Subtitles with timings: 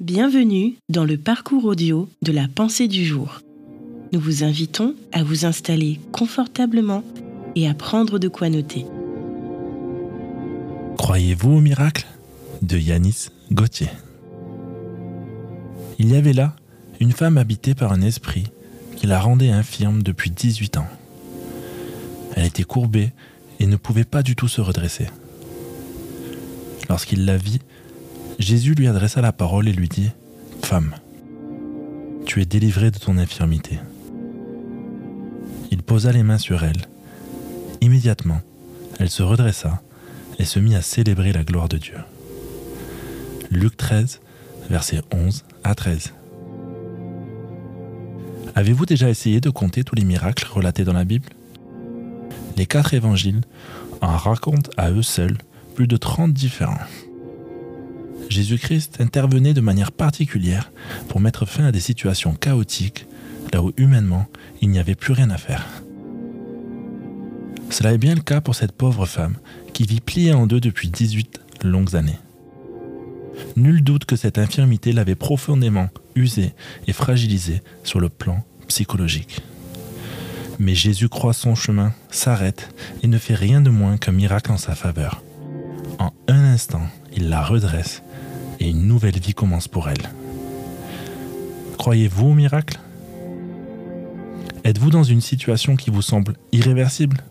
[0.00, 3.40] Bienvenue dans le parcours audio de la pensée du jour.
[4.12, 7.02] Nous vous invitons à vous installer confortablement
[7.54, 8.84] et à prendre de quoi noter.
[10.98, 12.06] Croyez-vous au miracle
[12.60, 13.88] de Yanis Gauthier?
[15.98, 16.54] Il y avait là
[17.00, 18.44] une femme habitée par un esprit
[18.96, 20.88] qui la rendait infirme depuis 18 ans.
[22.34, 23.14] Elle était courbée
[23.60, 25.06] et ne pouvait pas du tout se redresser.
[26.90, 27.60] Lorsqu'il la vit,
[28.38, 30.10] Jésus lui adressa la parole et lui dit,
[30.62, 30.94] Femme,
[32.26, 33.78] tu es délivrée de ton infirmité.
[35.70, 36.82] Il posa les mains sur elle.
[37.80, 38.40] Immédiatement,
[38.98, 39.80] elle se redressa
[40.38, 41.96] et se mit à célébrer la gloire de Dieu.
[43.50, 44.20] Luc 13,
[44.68, 46.12] versets 11 à 13.
[48.54, 51.28] Avez-vous déjà essayé de compter tous les miracles relatés dans la Bible?
[52.56, 53.42] Les quatre évangiles
[54.00, 55.36] en racontent à eux seuls
[55.74, 56.78] plus de 30 différents.
[58.28, 60.72] Jésus-Christ intervenait de manière particulière
[61.08, 63.06] pour mettre fin à des situations chaotiques,
[63.52, 64.26] là où humainement
[64.60, 65.64] il n'y avait plus rien à faire.
[67.70, 69.36] Cela est bien le cas pour cette pauvre femme
[69.72, 72.18] qui vit pliée en deux depuis 18 longues années.
[73.56, 76.54] Nul doute que cette infirmité l'avait profondément usée
[76.86, 79.40] et fragilisée sur le plan psychologique.
[80.58, 84.56] Mais Jésus croit son chemin, s'arrête et ne fait rien de moins qu'un miracle en
[84.56, 85.22] sa faveur.
[85.98, 88.02] En un instant, il la redresse
[88.60, 90.10] et une nouvelle vie commence pour elle.
[91.78, 92.78] Croyez-vous au miracle?
[94.64, 97.22] Êtes-vous dans une situation qui vous semble irréversible?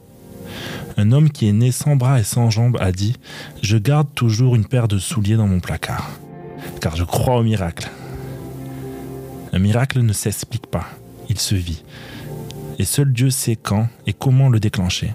[0.97, 3.11] Un homme qui est né sans bras et sans jambes a dit⁇
[3.61, 6.09] Je garde toujours une paire de souliers dans mon placard,
[6.79, 7.89] car je crois au miracle.
[9.51, 10.87] Un miracle ne s'explique pas,
[11.29, 11.83] il se vit.
[12.79, 15.13] Et seul Dieu sait quand et comment le déclencher.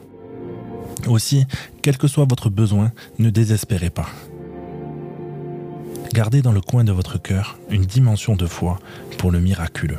[1.07, 1.47] Aussi,
[1.83, 4.09] quel que soit votre besoin, ne désespérez pas.
[6.13, 8.81] Gardez dans le coin de votre cœur une dimension de foi
[9.17, 9.99] pour le miraculeux.